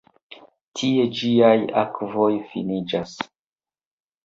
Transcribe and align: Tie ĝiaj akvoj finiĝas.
Tie 0.79 1.03
ĝiaj 1.19 1.51
akvoj 1.83 2.31
finiĝas. 2.55 3.17